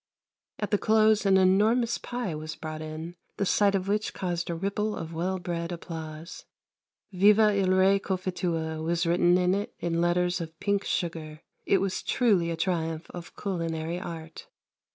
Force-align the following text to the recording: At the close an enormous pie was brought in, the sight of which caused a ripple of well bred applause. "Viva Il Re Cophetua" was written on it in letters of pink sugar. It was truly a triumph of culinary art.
At 0.57 0.71
the 0.71 0.79
close 0.79 1.27
an 1.27 1.37
enormous 1.37 1.99
pie 1.99 2.33
was 2.33 2.55
brought 2.55 2.81
in, 2.81 3.17
the 3.37 3.45
sight 3.45 3.75
of 3.75 3.87
which 3.87 4.15
caused 4.15 4.49
a 4.49 4.55
ripple 4.55 4.95
of 4.95 5.13
well 5.13 5.37
bred 5.37 5.71
applause. 5.71 6.45
"Viva 7.11 7.55
Il 7.55 7.67
Re 7.69 7.99
Cophetua" 7.99 8.81
was 8.83 9.05
written 9.05 9.37
on 9.37 9.53
it 9.53 9.75
in 9.77 10.01
letters 10.01 10.41
of 10.41 10.59
pink 10.59 10.85
sugar. 10.85 11.43
It 11.67 11.81
was 11.81 12.01
truly 12.01 12.49
a 12.49 12.57
triumph 12.57 13.11
of 13.11 13.35
culinary 13.35 13.99
art. 13.99 14.47